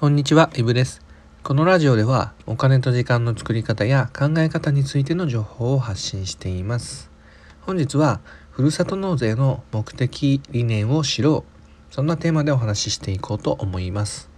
[0.00, 1.02] こんにちは、イブです。
[1.42, 7.10] このラジオではお金と時間の作り方や考え方についての情報を発信しています。
[7.62, 8.20] 本日は
[8.52, 11.44] ふるさと納税の目的理念を知ろ
[11.90, 11.92] う。
[11.92, 14.30] そんなテーマでお話ししていこうと思います。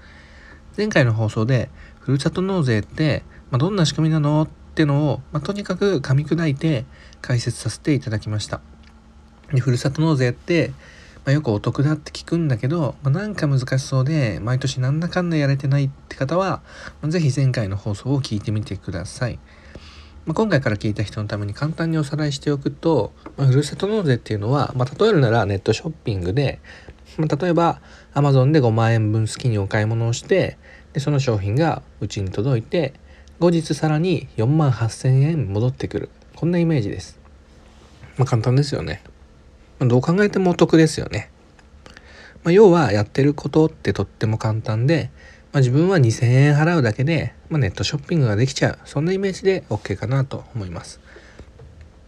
[0.79, 1.69] 前回の放送で
[1.99, 6.87] ふるさと納税って、まあ、どんな仕組みなのってのを、まあ、とにかく噛み砕いて
[7.21, 8.63] 解説させていただきました。
[9.53, 10.73] でふるさと納税って、
[11.25, 16.63] まあ、よくお得だって聞くんだけど、まあ、なんか難しそうで毎年なんだかんだやれてないって方は、
[17.03, 19.39] まあ、ぜひ前回の放送を聞いてみてください。
[20.27, 26.61] まあ、今回から聞いた人のために簡単におさらいしておくと、まあ、ふるさと納税っていうのは、まあ、例えるならネットショッピングで、
[27.17, 27.81] まあ、例えば
[28.15, 30.59] Amazon で5万円分好きにお買い物をして
[30.93, 32.95] でその商品がうちに届いて
[33.39, 37.19] 後日さらに4万8000円戻ってくるこんなイメージです。
[38.17, 39.03] まあ、簡単ですよね。
[39.89, 41.31] どう考えてもお得ですよね。
[42.43, 45.11] まあ、要はやってることってとっても簡単で、
[45.53, 51.01] まあ、自分は2000円払うだけで、まあネットショッピングができちゃうそんなイメージで OK かなと思います。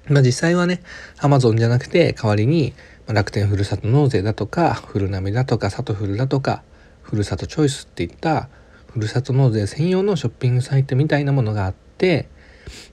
[0.08, 0.82] まあ、実際はね
[1.18, 2.72] Amazon じゃなくて代わりに
[3.06, 6.62] 楽天ふるさと納税だとかフルナメだとかサトフルだとか
[7.02, 8.48] ふるさとチョイスっていった
[8.86, 12.28] ふるさと納税専用のショッピングサイトみたいなものがあって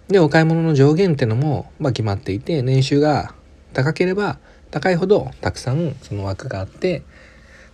[0.07, 3.33] でお買い物の上限ってのも、まあ、決まっていて年収が
[3.73, 4.39] 高ければ
[4.71, 7.03] 高いほどたくさんその枠があって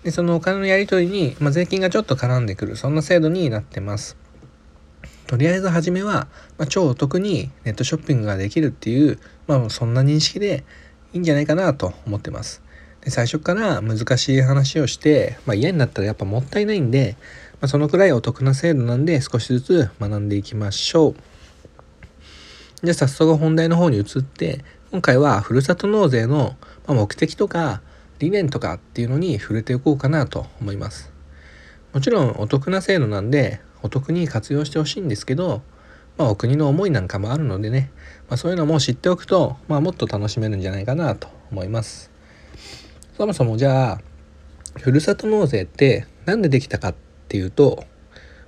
[0.04, 4.18] でそのお金のやり取りに、まあ、税金がちょっと絡んでくるそんな制度になってます。
[5.26, 6.28] とりあえず初めは、
[6.60, 10.64] まあ、超お得にネットショッピングができるっていう、まあ、そんな認識で
[11.14, 12.62] いいんじゃないかなと思ってます。
[13.02, 17.16] で最初から難しい話をして、まあ、嫌になったらやっぱもったいないんで、
[17.54, 21.16] まあ、そのくらいお得な制度なんで少しずつ学んでいきましょう。
[22.84, 26.56] じゃあ早速本題の方に移って今回はふるさと納税の
[26.94, 27.82] 目的とか
[28.20, 31.12] 理念とかっていうのに触れていこうかなと思います。
[31.94, 35.62] もちろんお得な制度なんでお得に活用してほしいんですけど、
[36.18, 37.92] まあ、お国の思いなんかもあるのでね、
[38.30, 42.12] まあ、そういうのも知っておくと、まあ、もっと楽しめるんじゃないかなと思います。
[43.18, 44.02] そもそもじゃあ
[44.80, 46.96] ふるさと納税って何でできたかっ
[47.30, 47.86] ていうと、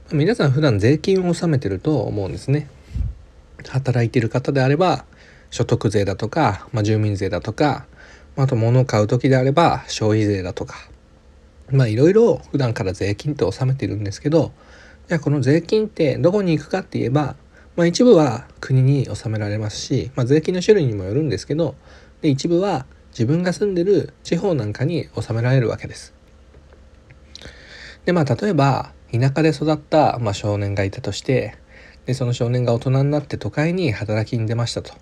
[0.08, 2.70] まあ、皆さん普段税金を納めてると思うんですね。
[3.70, 5.06] 働いてる方であれば
[5.50, 7.86] 所得税だとか、まあ、住民税だとか、
[8.38, 10.76] あと物を買う時であれば消費税だとか
[11.72, 14.52] まあいろいろ普段から税金って納めてるんですけど
[15.08, 17.36] じゃあこの税金ってどこに行くかって言えば、
[17.76, 21.76] まあ、一部は国に納められますし、まあ、税金の種類にもよるんですけど
[22.22, 26.14] で一部は自分が住んでる地方なんかに納められるわけです。
[28.06, 31.58] でまあ例えば田舎で育った、まあ、少年がいたとして
[32.06, 34.94] でその少年が大人になって都会に働きに出ましたと。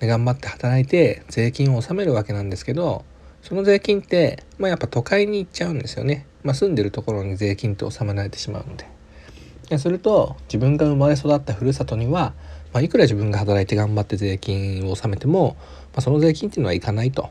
[0.00, 3.04] で頑張って働いて税金を納めるわけなんですけど
[3.42, 8.86] その税金って、まあ、やっぱ都会に行っちゃうんですよね、まあ、住んでるところに税金って納められてしまうので。
[9.68, 12.32] ですると自分が生まれ育ったふるさとには、
[12.72, 15.56] まあ、いくら自分が働いて頑張って税金を納めても、
[15.92, 17.30] まあ、その税金っていうのはいかないと。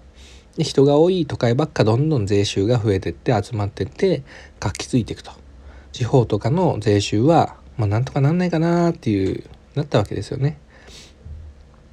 [0.55, 4.23] で人が多い都会ばっかどんどん税収が増えてって集まってって
[4.59, 5.31] 活気づいていくと。
[5.91, 9.43] 地方とかの税収は、まあ、なんとかなんないかなっていう
[9.75, 10.59] なったわけですよね。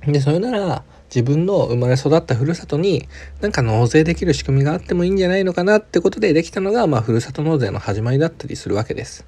[0.06, 0.84] で、それなら
[1.15, 3.09] 自分の生まれ育ったふるさとに
[3.41, 9.26] なんか納税できる仕組みがあってもいいんじゃないのかなってことでできたのが、まあ、ふるさと納税の始まりだったりするわけです。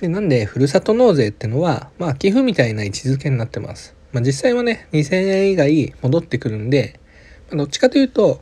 [0.00, 3.94] でなんで、ふるさと納税ってのは、まあ、寄付みたいな位置づけになってます。
[4.12, 7.00] まあ、実際はね、2000円以外戻ってくるんで、
[7.48, 8.40] まあ、どっちかというと、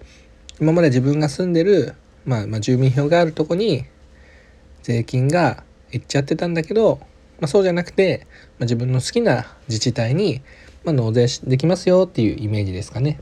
[0.60, 1.94] 今まで自分が住んでる、
[2.24, 3.84] まあ、まあ、住民票があるとこに、
[4.82, 5.62] 税金が
[5.92, 6.98] いっちゃってたんだけど、
[7.40, 8.26] まあ、そうじゃなくて、
[8.58, 10.42] まあ、自分の好きな自治体に
[10.84, 13.20] まあ、納税できますよっていうイメージですかね。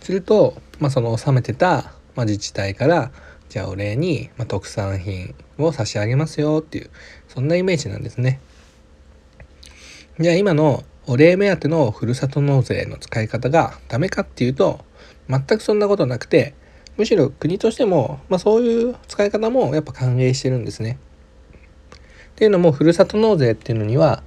[0.00, 3.12] すると、まあ、その納めてた、まあ、自治体から
[3.48, 6.90] じゃあお礼に、まあ、特産品を差し上げますよっていう
[7.28, 8.40] そんなイメージなんですね。
[10.18, 14.84] じゃあ今のお礼目当てのふるさと納税の使い方がダメかっていうと
[15.28, 16.54] 全くそんなことなくて
[16.96, 20.98] むしろ国としても、まあ、そういう使い方もやっぱ歓迎してるんですね。
[22.32, 24.22] っていうのもふるさと納税っていうのには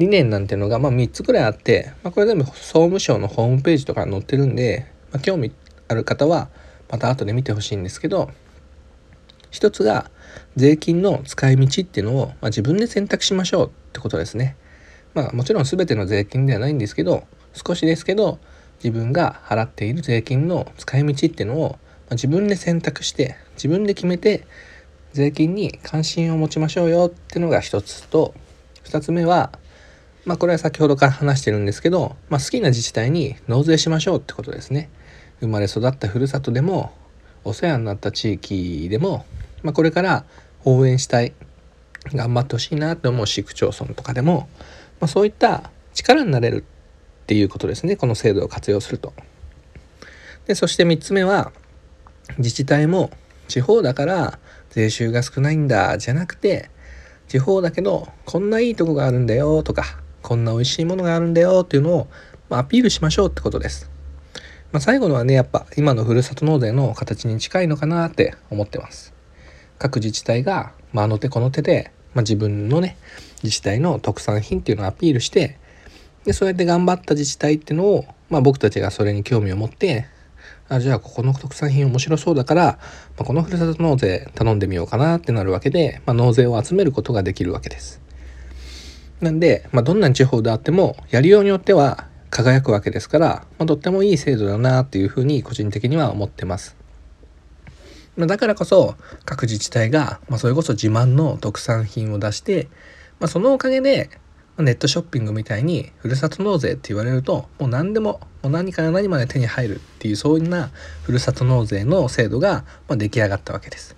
[0.00, 5.52] 理念なんていうのが、まあ、3つくらいあって、まあ、これ全部総務省のホームページとか載ってるんで、まあ、興味
[5.88, 6.48] ある方は
[6.90, 8.30] また後で見てほしいんですけど
[9.50, 10.10] 一つが
[10.56, 14.56] 税金の使い道っていうのを、まあ、自分で選択しましょうってことですね。
[15.12, 18.38] まあもちろん全ての税金ではないんですけど少しですけど
[18.82, 21.76] 自分が払っている税金の使い道っていうのを、ま
[22.10, 24.46] あ、自分で選択して自分で決めて
[25.12, 28.34] 税金に関心を持ちましょうよっていうのが一つと
[28.84, 29.50] 二つ目は
[30.24, 34.90] まあこれは先ほどから話してるんですけど、まあ、好きな自治体に納税しましょうってことですね。
[35.40, 36.92] 生まれ育ったふるさとでも
[37.44, 39.24] お世話になった地域でも
[39.62, 40.24] まあ、これから
[40.64, 41.32] 応援したい
[42.12, 44.48] 頑張ってほしいなって思う市区町村とかでも、
[45.00, 46.64] まあ、そういった力になれる
[47.22, 49.12] っていうことですねこの制度を活用すると。
[50.46, 51.52] でそして3つ目は
[52.38, 53.10] 自治体も
[53.48, 54.38] 地方だから
[54.70, 56.70] 税収が少ないんだじゃなくて
[57.28, 62.08] 地方だけどこんないいとこがあるんだよとかこんな美味しいものがあるんだよっていうのを、
[62.48, 63.90] まあ、アピールしましょうってことです。
[64.72, 69.12] まあ、最後のはねやっぱ今のふるさと納税の形に近いのかなって思ってます。
[69.78, 72.96] 各自治体が、まあ、あの手この手で、まあ、自分のね
[73.42, 75.58] 自治体の特産品っていうのをアピールして
[76.24, 80.06] でそうやって頑張った自治体っていうのを、まあ、僕たちがそれに興味を持って
[80.68, 88.00] あじゃあここの特産品面白そうだから、まあ、このふるさと納税頼んでみようかなってなるわけで、まあ、納税を集めることができるわけです。
[89.20, 93.26] なんで、まあ、どんな地方であってもやりようによっては輝くわけですから、
[93.58, 96.76] まあ、とってもいい制度だなっていうふうに個人的には思ってます。
[98.16, 102.68] まあだからこそ各自治体が、まあ、それこそ自慢の特産品を出して、
[103.18, 104.10] まあ、そのおかげで
[104.58, 110.70] ネットショッピングみたいにふるさと納税って言われるともう何でももう何から何まで手に入るっていうそういうな
[111.02, 113.94] ふるさと納税の制度が、ま出来上がったわけです。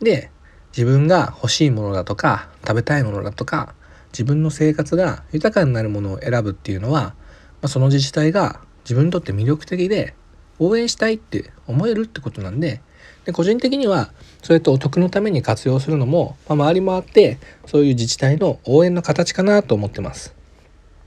[0.00, 0.30] で
[0.76, 3.74] 自分が欲しいものだとか食べたいものだとか
[4.12, 7.14] 自分の生活が豊かになるものを選ぶっていうのは、ま
[7.62, 10.14] あ、その自治体が自分にとって魅力的で
[10.58, 12.80] 応援したいって思えるってことなんで
[13.24, 14.10] で個人的には
[14.42, 20.34] そうやってお得のために活用するのも、まあ、回り回ってそういう自治体の応援の形かなと思ってます。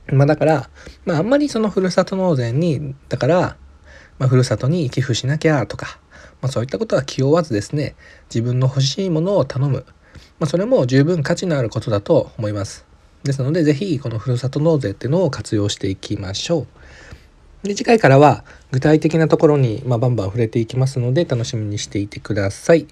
[0.07, 0.69] まあ、だから、
[1.05, 3.57] まあ、あんまりそのふるさと納税にだから、
[4.19, 5.99] まあ、ふるさとに寄付しなきゃとか、
[6.41, 7.95] まあ、そういったことは気負わずですね
[8.29, 9.85] 自分の欲しいものを頼む、
[10.39, 12.90] まあ、それも十分価値のあることだと思います。
[13.23, 16.67] ですので是非このふるさと納税っていうのを活用していきましょ
[17.63, 17.67] う。
[17.67, 22.87] で次回からは具体的なところに、まあ、バンバン触れていきますので楽しみにしていてください。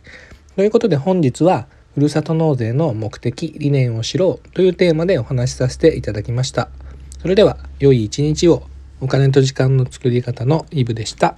[0.55, 6.69] ということで本日はふるさと納税の目的理念を知ろうというテーマでお話しさせていただきました。
[7.21, 8.63] それでは良い一日を
[9.01, 11.35] お金と時間の作り方のイブでした。